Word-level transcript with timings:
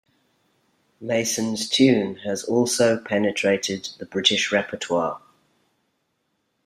Mason's 0.99 1.69
tune 1.69 2.15
has 2.25 2.43
also 2.43 2.97
penetrated 2.97 3.89
the 3.99 4.05
British 4.07 4.51
repertoire. 4.51 5.21